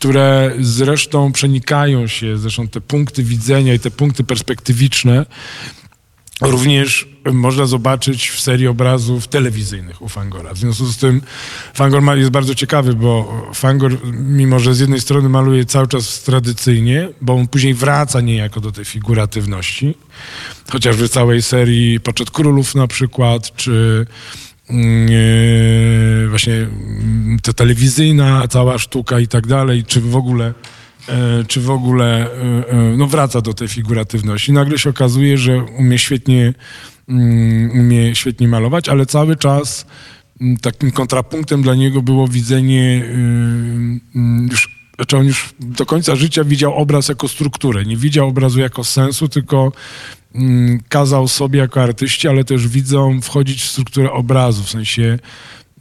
które 0.05 0.51
zresztą 0.59 1.31
przenikają 1.31 2.07
się, 2.07 2.37
zresztą 2.37 2.67
te 2.67 2.81
punkty 2.81 3.23
widzenia 3.23 3.73
i 3.73 3.79
te 3.79 3.91
punkty 3.91 4.23
perspektywiczne 4.23 5.25
również 6.41 7.07
można 7.33 7.65
zobaczyć 7.65 8.29
w 8.29 8.41
serii 8.41 8.67
obrazów 8.67 9.27
telewizyjnych 9.27 10.01
u 10.01 10.09
Fangora. 10.09 10.53
W 10.53 10.57
związku 10.57 10.85
z 10.85 10.97
tym 10.97 11.21
Fangor 11.73 12.17
jest 12.17 12.31
bardzo 12.31 12.55
ciekawy, 12.55 12.93
bo 12.93 13.43
Fangor, 13.53 13.97
mimo 14.13 14.59
że 14.59 14.75
z 14.75 14.79
jednej 14.79 15.01
strony 15.01 15.29
maluje 15.29 15.65
cały 15.65 15.87
czas 15.87 16.23
tradycyjnie, 16.23 17.09
bo 17.21 17.33
on 17.33 17.47
później 17.47 17.73
wraca 17.73 18.21
niejako 18.21 18.61
do 18.61 18.71
tej 18.71 18.85
figuratywności, 18.85 19.97
chociażby 20.71 21.07
w 21.07 21.11
całej 21.11 21.41
serii 21.41 21.99
Poczet 21.99 22.31
Królów 22.31 22.75
na 22.75 22.87
przykład, 22.87 23.55
czy 23.55 24.05
yy, 24.69 26.29
właśnie 26.29 26.53
mm, 26.53 27.39
ta 27.43 27.53
telewizyjna 27.53 28.47
cała 28.47 28.77
sztuka 28.77 29.19
i 29.19 29.27
tak 29.27 29.47
dalej, 29.47 29.83
czy 29.83 30.01
w 30.01 30.15
ogóle 30.15 30.53
E, 31.09 31.43
czy 31.47 31.61
w 31.61 31.69
ogóle 31.69 32.05
e, 32.05 32.69
e, 32.69 32.97
no 32.97 33.07
wraca 33.07 33.41
do 33.41 33.53
tej 33.53 33.67
figuratywności. 33.67 34.51
Nagle 34.51 34.77
się 34.77 34.89
okazuje, 34.89 35.37
że 35.37 35.63
umie 35.63 35.99
świetnie, 35.99 36.53
mm, 37.09 37.71
umie 37.71 38.15
świetnie 38.15 38.47
malować, 38.47 38.89
ale 38.89 39.05
cały 39.05 39.35
czas 39.35 39.85
mm, 40.41 40.57
takim 40.57 40.91
kontrapunktem 40.91 41.61
dla 41.61 41.75
niego 41.75 42.01
było 42.01 42.27
widzenie 42.27 43.03
mm, 43.05 43.99
już 44.51 44.75
znaczy 44.95 45.17
on 45.17 45.25
już 45.25 45.53
do 45.59 45.85
końca 45.85 46.15
życia 46.15 46.43
widział 46.43 46.75
obraz 46.75 47.07
jako 47.07 47.27
strukturę. 47.27 47.85
Nie 47.85 47.97
widział 47.97 48.27
obrazu 48.27 48.59
jako 48.59 48.83
sensu, 48.83 49.29
tylko 49.29 49.71
kazał 50.89 51.27
sobie 51.27 51.59
jako 51.59 51.83
artyści, 51.83 52.27
ale 52.27 52.43
też 52.43 52.67
widzom 52.67 53.21
wchodzić 53.21 53.63
w 53.63 53.69
strukturę 53.69 54.11
obrazu, 54.11 54.63
w 54.63 54.69
sensie 54.69 55.19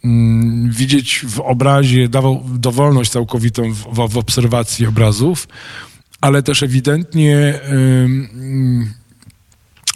Mm, 0.04 0.70
widzieć 0.70 1.20
w 1.26 1.40
obrazie, 1.40 2.08
dawał 2.08 2.44
dowolność 2.54 3.11
całkowitą 3.11 3.73
w, 3.73 4.08
w, 4.08 4.16
obserwacji 4.16 4.87
obrazów, 4.87 5.49
ale 6.20 6.42
też 6.42 6.62
ewidentnie 6.62 7.61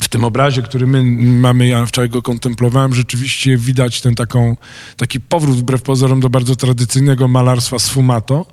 w 0.00 0.09
tym 0.09 0.25
obrazie, 0.25 0.62
który 0.62 0.87
my 0.87 1.05
mamy, 1.41 1.67
ja 1.67 1.87
wczoraj 1.87 2.11
go 2.11 2.23
kontemplowałem, 2.23 2.95
rzeczywiście 2.95 3.57
widać 3.57 4.00
ten 4.00 4.15
taką, 4.15 4.57
taki 4.97 5.21
powrót 5.21 5.57
wbrew 5.57 5.83
pozorom 5.83 6.21
do 6.21 6.31
bardzo 6.31 6.57
tradycyjnego 6.57 7.29
malarstwa 7.29 7.79
sfumato, 7.79 8.47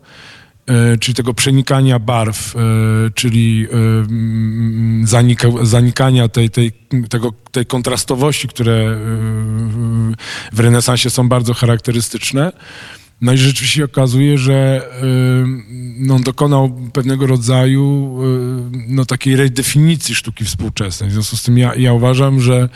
czyli 1.00 1.16
tego 1.16 1.34
przenikania 1.34 2.00
barw, 2.00 2.56
e, 2.56 2.60
czyli 3.14 3.68
e, 5.04 5.08
zanika, 5.08 5.48
zanikania 5.62 6.28
tej, 6.30 6.50
tej, 6.50 6.72
tego, 7.10 7.34
tej 7.52 7.66
kontrastowości, 7.66 8.48
które 8.48 8.98
w 10.54 10.60
renesansie 10.60 11.10
są 11.10 11.30
bardzo 11.30 11.54
charakterystyczne. 11.54 12.52
No 13.22 13.34
i 13.34 13.38
rzeczywiście 13.38 13.86
okazuje, 13.86 14.38
że 14.38 14.90
no, 15.98 16.16
on 16.16 16.22
dokonał 16.22 16.90
pewnego 16.94 17.28
rodzaju 17.28 18.18
no, 18.88 19.06
takiej 19.06 19.36
redefinicji 19.36 20.16
sztuki 20.16 20.46
współczesnej. 20.46 21.10
W 21.10 21.14
związku 21.14 21.36
z 21.36 21.44
tym 21.44 21.58
ja, 21.58 21.76
ja 21.76 21.94
uważam, 21.94 22.42
że 22.42 22.70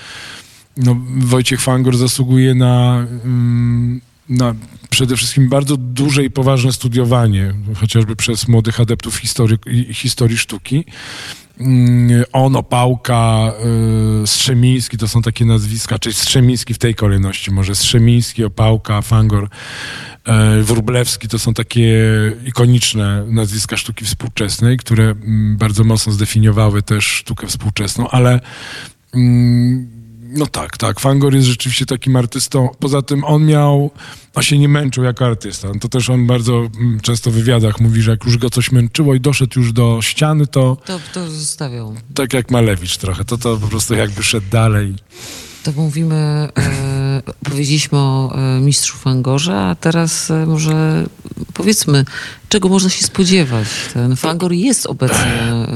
no, 0.77 0.97
Wojciech 1.17 1.61
Fangor 1.61 1.97
zasługuje 1.97 2.55
na 2.55 3.05
na 4.29 4.55
przede 4.89 5.15
wszystkim 5.15 5.49
bardzo 5.49 5.77
duże 5.77 6.23
i 6.23 6.31
poważne 6.31 6.73
studiowanie, 6.73 7.53
chociażby 7.75 8.15
przez 8.15 8.47
młodych 8.47 8.79
adeptów 8.79 9.17
historii, 9.17 9.57
historii 9.93 10.37
sztuki. 10.37 10.85
Mm, 11.59 12.23
on, 12.33 12.55
Opałka, 12.55 13.53
y, 14.23 14.27
Strzemiński, 14.27 14.97
to 14.97 15.07
są 15.07 15.21
takie 15.21 15.45
nazwiska, 15.45 15.99
czyli 15.99 16.13
Strzemiński 16.13 16.73
w 16.73 16.77
tej 16.77 16.95
kolejności, 16.95 17.51
może 17.51 17.75
Strzemiński, 17.75 18.43
Opałka, 18.43 19.01
Fangor, 19.01 19.43
y, 20.59 20.63
Wróblewski, 20.63 21.27
to 21.27 21.39
są 21.39 21.53
takie 21.53 21.97
ikoniczne 22.45 23.25
nazwiska 23.27 23.77
sztuki 23.77 24.05
współczesnej, 24.05 24.77
które 24.77 25.03
mm, 25.03 25.57
bardzo 25.57 25.83
mocno 25.83 26.13
zdefiniowały 26.13 26.81
też 26.81 27.05
sztukę 27.05 27.47
współczesną, 27.47 28.09
ale 28.09 28.39
mm, 29.13 29.98
no 30.31 30.47
tak, 30.47 30.77
tak. 30.77 30.99
Fangor 30.99 31.35
jest 31.35 31.47
rzeczywiście 31.47 31.85
takim 31.85 32.15
artystą. 32.15 32.69
Poza 32.79 33.01
tym 33.01 33.23
on 33.23 33.45
miał, 33.45 33.91
a 34.35 34.41
się 34.41 34.57
nie 34.57 34.69
męczył 34.69 35.03
jako 35.03 35.25
artysta. 35.25 35.67
To 35.81 35.89
też 35.89 36.09
on 36.09 36.27
bardzo 36.27 36.69
mm, 36.79 36.99
często 36.99 37.31
w 37.31 37.33
wywiadach 37.33 37.79
mówi, 37.79 38.01
że 38.01 38.11
jak 38.11 38.25
już 38.25 38.37
go 38.37 38.49
coś 38.49 38.71
męczyło 38.71 39.15
i 39.15 39.19
doszedł 39.19 39.59
już 39.59 39.73
do 39.73 40.01
ściany, 40.01 40.47
to... 40.47 40.77
To, 40.85 40.99
to 41.13 41.29
zostawiał. 41.29 41.95
Tak 42.15 42.33
jak 42.33 42.51
Malewicz 42.51 42.97
trochę. 42.97 43.25
To, 43.25 43.37
to 43.37 43.57
po 43.57 43.67
prostu 43.67 43.93
jakby 43.93 44.23
szedł 44.23 44.47
dalej. 44.51 44.95
To 45.63 45.71
mówimy, 45.71 46.15
e, 46.15 47.21
powiedzieliśmy 47.43 47.97
o 47.97 48.35
e, 48.35 48.59
mistrzu 48.59 48.97
Fangorze, 48.97 49.59
a 49.59 49.75
teraz 49.75 50.31
e, 50.31 50.45
może 50.45 51.05
powiedzmy, 51.53 52.05
czego 52.49 52.69
można 52.69 52.89
się 52.89 53.03
spodziewać. 53.03 53.67
Ten 53.93 54.15
Fangor 54.15 54.53
jest 54.53 54.85
obecny 54.85 55.25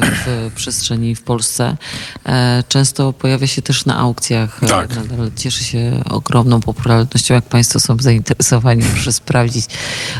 w 0.01 0.51
przestrzeni 0.55 1.15
w 1.15 1.21
Polsce. 1.21 1.77
E, 2.25 2.63
często 2.67 3.13
pojawia 3.13 3.47
się 3.47 3.61
też 3.61 3.85
na 3.85 3.97
aukcjach. 3.97 4.59
Tak. 4.67 4.95
Nadal 4.95 5.31
cieszy 5.35 5.63
się 5.63 6.03
ogromną 6.09 6.59
popularnością. 6.59 7.33
Jak 7.33 7.45
Państwo 7.45 7.79
są 7.79 7.97
zainteresowani, 7.99 8.83
proszę 8.93 9.13
sprawdzić 9.13 9.65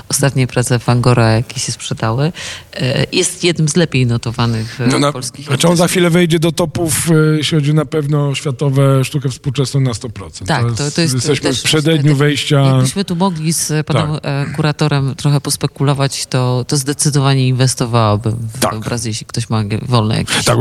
ostatnie 0.09 0.47
prace 0.47 0.79
Fangora, 0.79 1.31
jakie 1.31 1.59
się 1.59 1.71
sprzedały. 1.71 2.31
E, 2.73 3.05
jest 3.11 3.43
jednym 3.43 3.69
z 3.69 3.75
lepiej 3.75 4.05
notowanych 4.05 4.79
no 4.91 4.99
na, 4.99 5.11
polskich 5.11 5.45
Znaczy 5.45 5.67
on 5.67 5.77
za 5.77 5.87
chwilę 5.87 6.09
wejdzie 6.09 6.39
do 6.39 6.51
topów, 6.51 7.07
jeśli 7.37 7.57
chodzi 7.57 7.73
na 7.73 7.85
pewno 7.85 8.35
światowe 8.35 9.05
sztukę 9.05 9.29
współczesną 9.29 9.79
na 9.79 9.91
100%. 9.91 10.45
Tak, 10.45 10.61
to, 10.61 10.69
jest, 10.69 10.77
to, 10.77 10.91
to 10.91 11.01
jest 11.01 11.13
Jesteśmy 11.13 11.53
w 11.53 11.63
przededniu 11.63 12.15
wejścia. 12.15 12.61
Jakbyśmy 12.61 13.05
tu 13.05 13.15
mogli 13.15 13.53
z 13.53 13.87
panem 13.87 14.19
tak. 14.19 14.55
kuratorem 14.55 15.15
trochę 15.15 15.41
pospekulować, 15.41 16.25
to, 16.25 16.42
to 16.67 16.77
zdecydowanie 16.77 17.47
inwestowałabym 17.47 18.37
w 18.53 18.59
tak. 18.59 18.73
obraz, 18.73 19.05
jeśli 19.05 19.25
ktoś 19.25 19.49
ma 19.49 19.63
wolne 19.81 20.17
jakieś. 20.17 20.45
Tak, 20.45 20.57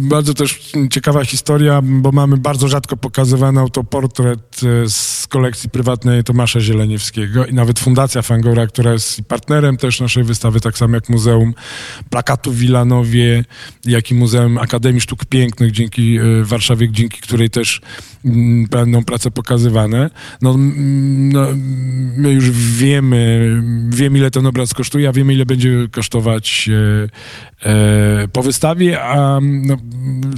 bardzo 0.00 0.34
też 0.34 0.72
ciekawa 0.90 1.24
historia, 1.24 1.80
bo 1.82 2.12
mamy 2.12 2.36
bardzo 2.36 2.68
rzadko 2.68 2.96
pokazywany 2.96 3.60
autoportret 3.60 4.60
e, 4.84 4.90
z 4.90 5.26
kolekcji 5.26 5.70
prywatnej 5.70 6.24
Tomasza 6.24 6.60
Zieleniewskiego 6.60 7.46
i 7.46 7.54
nawet 7.54 7.78
Fundacja 7.78 8.22
Fangora, 8.22 8.66
która 8.66 8.92
jest 8.92 9.22
partnerem 9.22 9.76
też 9.76 10.00
naszej 10.00 10.24
wystawy, 10.24 10.60
tak 10.60 10.78
samo 10.78 10.94
jak 10.94 11.08
Muzeum 11.08 11.54
Plakatu 12.10 12.52
w 12.52 12.56
Wilanowie, 12.56 13.44
jak 13.84 14.10
i 14.10 14.14
Muzeum 14.14 14.58
Akademii 14.58 15.00
Sztuk 15.00 15.24
Pięknych 15.24 15.72
dzięki 15.72 16.16
e, 16.16 16.44
Warszawie, 16.44 16.88
dzięki 16.92 17.20
której 17.20 17.50
też 17.50 17.80
mm, 18.24 18.66
będą 18.66 19.04
prace 19.04 19.30
pokazywane. 19.30 20.10
No, 20.42 20.54
no 21.32 21.46
my 22.16 22.32
już 22.32 22.50
wiemy, 22.50 23.62
wiemy 23.88 24.18
ile 24.18 24.30
ten 24.30 24.46
obraz 24.46 24.74
kosztuje, 24.74 25.08
a 25.10 25.12
wiemy 25.12 25.34
ile 25.34 25.46
będzie 25.46 25.88
kosztować 25.92 26.70
e, 27.62 27.68
e, 27.70 28.28
po 28.28 28.42
wystawie, 28.42 29.02
a 29.02 29.40
no, 29.42 29.76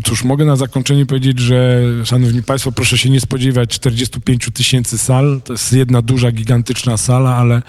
cóż, 0.04 0.24
mogę 0.24 0.44
na 0.44 0.56
zakończenie 0.56 1.06
powiedzieć, 1.06 1.38
że 1.38 1.82
szanowni 2.04 2.42
państwo, 2.42 2.72
proszę 2.72 2.98
się 2.98 3.10
nie 3.10 3.20
spodziewać 3.20 3.70
45 3.70 4.48
tysięcy 4.54 4.98
sal, 4.98 5.40
to 5.44 5.52
jest 5.52 5.72
jedna 5.72 6.02
duża, 6.02 6.32
gigantyczna 6.32 6.96
sala, 6.96 7.36
ale 7.36 7.62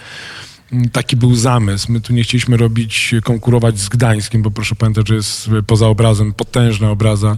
taki 0.91 1.15
był 1.15 1.35
zamysł. 1.35 1.91
My 1.91 2.01
tu 2.01 2.13
nie 2.13 2.23
chcieliśmy 2.23 2.57
robić, 2.57 3.15
konkurować 3.23 3.79
z 3.79 3.89
Gdańskiem, 3.89 4.41
bo 4.41 4.51
proszę 4.51 4.75
pamiętać, 4.75 5.07
że 5.07 5.15
jest 5.15 5.49
poza 5.67 5.87
obrazem 5.87 6.33
potężna 6.33 6.91
obraza, 6.91 7.37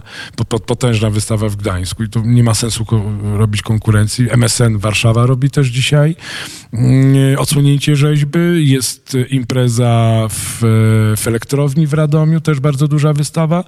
potężna 0.66 1.10
wystawa 1.10 1.48
w 1.48 1.56
Gdańsku 1.56 2.02
i 2.02 2.08
to 2.08 2.20
nie 2.24 2.44
ma 2.44 2.54
sensu 2.54 2.86
robić 3.36 3.62
konkurencji. 3.62 4.26
MSN 4.30 4.78
Warszawa 4.78 5.26
robi 5.26 5.50
też 5.50 5.68
dzisiaj 5.68 6.16
mm, 6.72 7.38
odsłonięcie 7.38 7.96
rzeźby. 7.96 8.38
Jest 8.56 9.16
impreza 9.30 10.22
w, 10.30 10.58
w 11.16 11.26
elektrowni 11.26 11.86
w 11.86 11.94
Radomiu, 11.94 12.40
też 12.40 12.60
bardzo 12.60 12.88
duża 12.88 13.12
wystawa. 13.12 13.64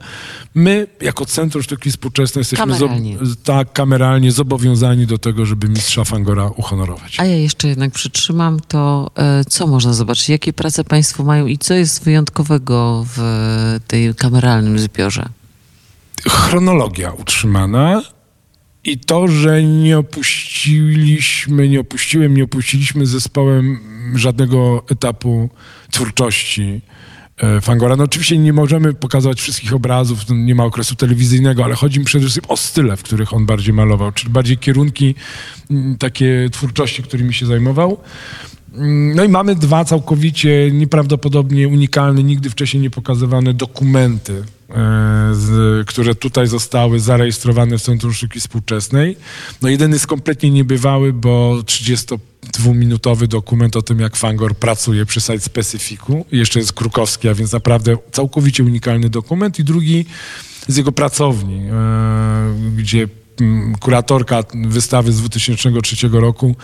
My, 0.54 0.87
jako 1.00 1.26
Centrum 1.26 1.62
Sztuki 1.62 1.90
Współczesnej, 1.90 2.40
jesteśmy 2.40 2.66
kameralnie. 2.66 3.16
tak 3.44 3.72
kameralnie 3.72 4.32
zobowiązani 4.32 5.06
do 5.06 5.18
tego, 5.18 5.46
żeby 5.46 5.68
mistrza 5.68 6.04
Fangora 6.04 6.50
uhonorować. 6.56 7.20
A 7.20 7.25
ja 7.25 7.37
jeszcze 7.37 7.68
jednak 7.68 7.92
przytrzymam 7.92 8.60
to, 8.68 9.10
e, 9.16 9.44
co 9.59 9.67
można 9.67 9.93
zobaczyć? 9.93 10.29
Jakie 10.29 10.53
prace 10.53 10.85
Państwo 10.85 11.25
mają 11.25 11.47
i 11.47 11.59
co 11.59 11.75
jest 11.75 12.05
wyjątkowego 12.05 13.07
w 13.17 13.21
tej 13.87 14.15
kameralnym 14.15 14.79
zbiorze? 14.79 15.29
Chronologia 16.29 17.12
utrzymana 17.12 18.03
I 18.85 18.99
to, 18.99 19.29
że 19.29 19.62
nie 19.62 19.99
opuściliśmy, 19.99 21.69
nie 21.69 21.81
opuściłem, 21.81 22.37
nie 22.37 22.45
opuściliśmy 22.45 23.07
zespołem 23.07 23.81
żadnego 24.15 24.85
etapu 24.91 25.50
twórczości 25.91 26.81
e, 27.37 27.61
Fangora. 27.61 27.97
No 27.97 28.05
oczywiście 28.05 28.38
nie 28.38 28.53
możemy 28.53 28.95
pokazać 28.95 29.41
wszystkich 29.41 29.75
obrazów, 29.75 30.21
nie 30.31 30.55
ma 30.55 30.65
okresu 30.65 30.95
telewizyjnego, 30.95 31.65
ale 31.65 31.75
chodzi 31.75 31.99
mi 31.99 32.05
przede 32.05 32.25
wszystkim 32.25 32.50
o 32.50 32.57
style, 32.57 32.97
w 32.97 33.03
których 33.03 33.35
on 33.35 33.47
bardziej 33.47 33.75
malował, 33.75 34.12
czyli 34.12 34.33
bardziej 34.33 34.59
kierunki 34.59 35.15
takie 35.99 36.49
twórczości, 36.53 37.03
którymi 37.03 37.35
się 37.35 37.47
zajmował. 37.47 38.00
No 39.14 39.25
i 39.25 39.28
mamy 39.28 39.54
dwa 39.54 39.85
całkowicie 39.85 40.70
nieprawdopodobnie 40.73 41.68
unikalne, 41.68 42.23
nigdy 42.23 42.50
wcześniej 42.50 42.82
nie 42.82 42.90
pokazywane 42.90 43.54
dokumenty, 43.54 44.32
e, 44.32 44.75
z, 45.32 45.87
które 45.88 46.14
tutaj 46.14 46.47
zostały 46.47 47.00
zarejestrowane 47.00 47.78
w 47.78 47.82
Centrum 47.82 48.12
Sztuki 48.12 48.40
Współczesnej. 48.40 49.16
No 49.62 49.68
jeden 49.68 49.92
jest 49.92 50.06
kompletnie 50.06 50.50
niebywały, 50.50 51.12
bo 51.12 51.58
32-minutowy 51.64 53.26
dokument 53.26 53.76
o 53.76 53.82
tym, 53.82 54.00
jak 54.00 54.16
Fangor 54.16 54.56
pracuje 54.56 55.06
przy 55.06 55.20
Site 55.20 55.40
Specificu. 55.40 56.25
Jeszcze 56.32 56.58
jest 56.58 56.73
Krukowski, 56.73 57.28
a 57.28 57.35
więc 57.35 57.52
naprawdę 57.52 57.97
całkowicie 58.12 58.64
unikalny 58.64 59.08
dokument. 59.08 59.58
I 59.58 59.64
drugi 59.64 60.04
z 60.68 60.76
jego 60.76 60.92
pracowni, 60.92 61.62
e, 61.73 62.54
gdzie 62.76 63.08
kuratorka 63.80 64.45
wystawy 64.54 65.12
z 65.12 65.21
2003 65.21 66.09
roku 66.12 66.57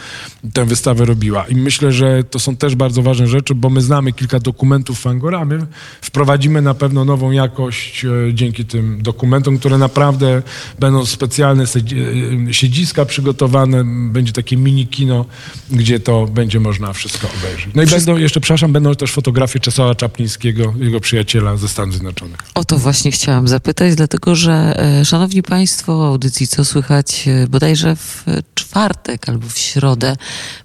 tę 0.53 0.65
wystawę 0.65 1.05
robiła. 1.05 1.47
I 1.47 1.57
myślę, 1.57 1.93
że 1.93 2.25
to 2.25 2.39
są 2.39 2.57
też 2.57 2.75
bardzo 2.75 3.03
ważne 3.03 3.27
rzeczy, 3.27 3.55
bo 3.55 3.71
my 3.71 3.83
znamy 3.83 4.13
kilka 4.13 4.41
dokumentów 4.41 5.01
Fangora, 5.01 5.45
my 5.45 5.67
wprowadzimy 6.03 6.63
na 6.63 6.75
pewno 6.75 7.05
nową 7.05 7.31
jakość 7.31 8.05
e, 8.05 8.35
dzięki 8.35 8.65
tym 8.65 9.03
dokumentom, 9.03 9.59
które 9.59 9.79
naprawdę 9.79 10.43
będą 10.79 11.07
specjalne 11.07 11.65
e, 11.65 12.55
siedziska 12.55 13.05
przygotowane, 13.05 13.85
będzie 14.13 14.33
takie 14.33 14.57
mini 14.57 14.87
kino, 14.87 15.25
gdzie 15.71 16.01
to 16.01 16.27
będzie 16.27 16.61
można 16.61 16.93
wszystko 16.93 17.29
obejrzeć. 17.39 17.75
No 17.75 17.83
i 17.83 17.87
wszystko... 17.87 18.07
będą 18.07 18.23
jeszcze, 18.23 18.41
przepraszam, 18.41 18.73
będą 18.73 18.95
też 18.95 19.13
fotografie 19.13 19.61
Czesława 19.61 19.95
Czaplińskiego, 19.95 20.75
jego 20.79 21.01
przyjaciela 21.01 21.57
ze 21.57 21.69
Stanów 21.69 21.95
Zjednoczonych. 21.95 22.39
O 22.55 22.65
to 22.65 22.79
właśnie 22.79 23.11
chciałam 23.11 23.49
zapytać, 23.49 23.95
dlatego 23.95 24.35
że, 24.35 24.81
e, 25.01 25.05
szanowni 25.05 25.43
państwo, 25.43 26.07
audycji 26.07 26.47
Co 26.47 26.64
słychać 26.65 27.29
e, 27.29 27.47
bodajże 27.47 27.97
w 27.97 28.25
czwartek 28.55 29.29
albo 29.29 29.49
w 29.49 29.59
środę. 29.59 30.17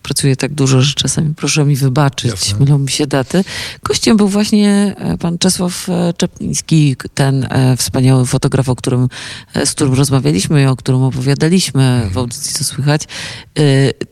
Pracuję 0.03 0.35
tak 0.35 0.53
dużo, 0.53 0.81
że 0.81 0.93
czasami 0.93 1.35
proszę 1.35 1.65
mi 1.65 1.75
wybaczyć, 1.75 2.31
Jasne. 2.31 2.59
mylą 2.59 2.77
mi 2.77 2.89
się 2.89 3.07
daty. 3.07 3.43
Gościem 3.83 4.17
był 4.17 4.27
właśnie 4.27 4.95
e, 4.97 5.17
pan 5.17 5.37
Czesław 5.37 5.89
e, 5.89 6.13
Czepliński, 6.13 6.95
ten 7.13 7.47
wspaniały 7.77 8.25
fotograf, 8.25 8.69
o 8.69 8.75
którym, 8.75 9.07
z 9.65 9.71
którym 9.71 9.93
rozmawialiśmy 9.93 10.61
i 10.61 10.65
o 10.65 10.75
którym 10.75 11.03
opowiadaliśmy 11.03 11.83
mhm. 11.83 12.13
w 12.13 12.17
audycji 12.17 12.53
Co 12.53 12.63
Słychać. 12.63 13.01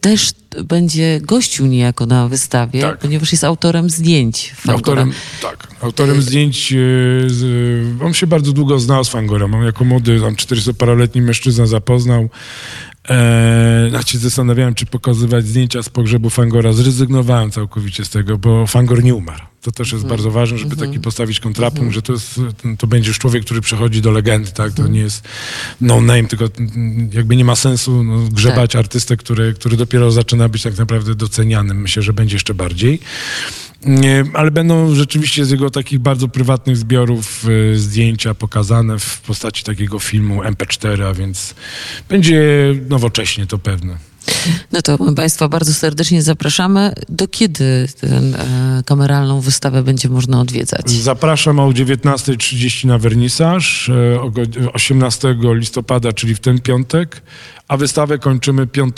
Też 0.02 0.34
będzie 0.64 1.20
gościł 1.22 1.66
niejako 1.66 2.06
na 2.06 2.28
wystawie, 2.28 2.82
tak. 2.82 2.98
ponieważ 3.00 3.32
jest 3.32 3.44
autorem 3.44 3.90
zdjęć 3.90 4.54
Fangora. 4.56 4.78
Autorem, 4.78 5.12
tak, 5.42 5.68
autorem 5.82 6.22
zdjęć. 6.22 6.74
On 8.02 8.14
się 8.14 8.28
bardzo 8.28 8.54
długo 8.54 8.80
znał 8.80 9.04
z 9.04 9.10
Fangorem. 9.10 9.54
On 9.54 9.64
jako 9.64 9.86
młody, 9.86 10.22
tam 10.22 10.36
40-paroletni 10.36 11.22
mężczyzna 11.22 11.66
zapoznał. 11.66 12.30
Eee, 13.10 13.92
ja 13.94 14.02
się 14.02 14.18
zastanawiałem, 14.18 14.76
czy 14.76 14.86
pokazywać 14.86 15.48
zdjęcia 15.48 15.84
z 15.84 15.90
pogrzebu 15.90 16.30
Fangora. 16.30 16.74
Zrezygnowałem 16.74 17.52
całkowicie 17.52 18.06
z 18.06 18.10
tego, 18.10 18.38
bo 18.38 18.68
Fangor 18.68 19.04
nie 19.04 19.16
umarł. 19.16 19.44
To 19.68 19.72
też 19.72 19.92
jest 19.92 20.04
mm. 20.04 20.10
bardzo 20.10 20.32
ważne, 20.32 20.58
żeby 20.58 20.76
mm. 20.76 20.88
taki 20.88 21.00
postawić 21.00 21.40
kontrapunkt, 21.40 21.82
mm. 21.82 21.94
że 21.94 22.02
to, 22.02 22.14
jest, 22.14 22.40
to 22.78 22.88
będzie 22.88 23.08
już 23.08 23.20
człowiek, 23.20 23.46
który 23.46 23.62
przechodzi 23.62 24.02
do 24.02 24.12
legendy, 24.12 24.52
tak? 24.52 24.74
To 24.74 24.88
nie 24.88 25.00
jest 25.00 25.24
no 25.82 26.02
name, 26.02 26.24
tylko 26.24 26.46
jakby 27.14 27.36
nie 27.36 27.46
ma 27.46 27.56
sensu 27.56 28.04
no, 28.04 28.18
grzebać 28.18 28.72
tak. 28.72 28.80
artystę, 28.80 29.18
który, 29.18 29.54
który 29.54 29.78
dopiero 29.78 30.12
zaczyna 30.12 30.50
być 30.50 30.64
tak 30.64 30.78
naprawdę 30.78 31.16
docenianym. 31.16 31.82
Myślę, 31.82 32.04
że 32.04 32.14
będzie 32.14 32.36
jeszcze 32.36 32.54
bardziej 32.54 33.00
ale 34.34 34.52
będą 34.52 34.96
rzeczywiście 34.96 35.46
z 35.46 35.50
jego 35.50 35.70
takich 35.70 36.00
bardzo 36.00 36.28
prywatnych 36.28 36.78
zbiorów 36.78 37.46
y, 37.74 37.80
zdjęcia 37.80 38.34
pokazane 38.34 39.00
w 39.00 39.22
postaci 39.22 39.64
takiego 39.64 40.00
filmu 40.00 40.44
MP4, 40.44 41.04
a 41.04 41.14
więc 41.14 41.56
będzie 42.10 42.44
nowocześnie 42.90 43.48
to 43.48 43.58
pewne. 43.58 43.98
No 44.72 44.82
to 44.82 44.98
Państwa 45.16 45.50
bardzo 45.50 45.74
serdecznie 45.74 46.22
zapraszamy. 46.22 46.94
Do 47.10 47.28
kiedy 47.28 47.88
tę 48.02 48.08
e, 48.08 48.84
kameralną 48.86 49.42
wystawę 49.42 49.84
będzie 49.84 50.10
można 50.10 50.42
odwiedzać? 50.42 50.90
Zapraszam 50.90 51.60
o 51.60 51.70
19.30 51.70 52.86
na 52.86 52.98
wernisaż, 52.98 53.90
e, 53.90 54.74
18 54.74 55.36
listopada, 55.42 56.14
czyli 56.14 56.36
w 56.36 56.40
ten 56.40 56.62
piątek, 56.62 57.22
a 57.68 57.78
wystawę 57.78 58.20
kończymy 58.20 58.68
5 58.68 58.96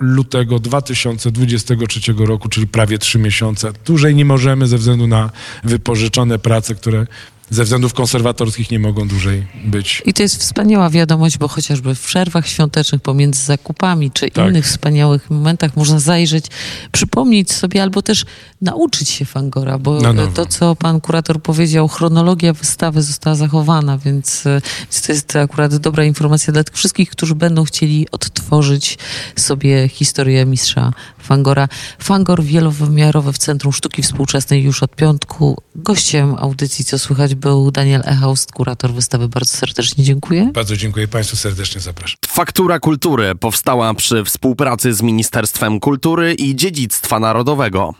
lutego 0.00 0.58
2023 0.58 2.26
roku, 2.26 2.48
czyli 2.48 2.66
prawie 2.66 2.98
trzy 2.98 3.18
miesiące. 3.18 3.72
Dłużej 3.86 4.14
nie 4.14 4.24
możemy 4.24 4.66
ze 4.66 4.78
względu 4.78 5.06
na 5.06 5.30
wypożyczone 5.64 6.38
prace, 6.38 6.74
które 6.74 7.06
ze 7.50 7.64
względów 7.64 7.94
konserwatorskich 7.94 8.70
nie 8.70 8.78
mogą 8.78 9.08
dłużej 9.08 9.46
być. 9.64 10.02
I 10.06 10.14
to 10.14 10.22
jest 10.22 10.36
wspaniała 10.36 10.90
wiadomość, 10.90 11.38
bo 11.38 11.48
chociażby 11.48 11.94
w 11.94 12.00
przerwach 12.00 12.46
świątecznych 12.46 13.02
pomiędzy 13.02 13.44
zakupami 13.44 14.10
czy 14.10 14.30
tak. 14.30 14.48
innych 14.48 14.64
wspaniałych 14.64 15.30
momentach 15.30 15.76
można 15.76 15.98
zajrzeć, 15.98 16.44
przypomnieć 16.92 17.52
sobie 17.52 17.82
albo 17.82 18.02
też 18.02 18.24
nauczyć 18.60 19.08
się 19.08 19.24
Fangora, 19.24 19.78
bo 19.78 19.98
to, 20.34 20.46
co 20.46 20.76
pan 20.76 21.00
kurator 21.00 21.42
powiedział, 21.42 21.88
chronologia 21.88 22.52
wystawy 22.52 23.02
została 23.02 23.36
zachowana, 23.36 23.98
więc, 23.98 24.44
więc 24.82 25.02
to 25.02 25.12
jest 25.12 25.36
akurat 25.36 25.76
dobra 25.76 26.04
informacja 26.04 26.52
dla 26.52 26.64
tych 26.64 26.74
wszystkich, 26.74 27.10
którzy 27.10 27.34
będą 27.34 27.64
chcieli 27.64 28.06
odtworzyć 28.10 28.98
sobie 29.36 29.88
historię 29.88 30.46
mistrza 30.46 30.92
Fangora. 31.18 31.68
Fangor 31.98 32.42
wielowymiarowy 32.42 33.32
w 33.32 33.38
Centrum 33.38 33.72
Sztuki 33.72 34.02
Współczesnej 34.02 34.62
już 34.62 34.82
od 34.82 34.96
piątku. 34.96 35.62
Gościem 35.76 36.34
audycji, 36.38 36.84
co 36.84 36.98
słychać, 36.98 37.34
był 37.40 37.70
Daniel 37.70 38.02
Echaust, 38.04 38.52
kurator 38.52 38.92
wystawy. 38.92 39.28
Bardzo 39.28 39.56
serdecznie 39.56 40.04
dziękuję. 40.04 40.50
Bardzo 40.54 40.76
dziękuję 40.76 41.08
Państwu, 41.08 41.36
serdecznie 41.36 41.80
zapraszam. 41.80 42.16
Faktura 42.26 42.78
Kultury 42.78 43.34
powstała 43.34 43.94
przy 43.94 44.24
współpracy 44.24 44.94
z 44.94 45.02
Ministerstwem 45.02 45.80
Kultury 45.80 46.34
i 46.34 46.56
Dziedzictwa 46.56 47.20
Narodowego. 47.20 47.94